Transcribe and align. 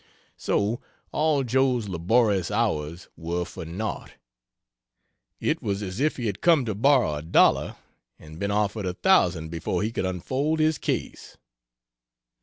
So 0.35 0.81
all 1.11 1.43
Joe's 1.43 1.87
laborious 1.87 2.49
hours 2.49 3.07
were 3.15 3.45
for 3.45 3.65
naught! 3.65 4.13
It 5.39 5.61
was 5.61 5.83
as 5.83 5.99
if 5.99 6.17
he 6.17 6.25
had 6.25 6.41
come 6.41 6.65
to 6.65 6.73
borrow 6.73 7.13
a 7.17 7.21
dollar, 7.21 7.75
and 8.17 8.39
been 8.39 8.49
offered 8.49 8.87
a 8.87 8.95
thousand 8.95 9.49
before 9.49 9.83
he 9.83 9.91
could 9.91 10.07
unfold 10.07 10.57
his 10.57 10.79
case.... 10.79 11.37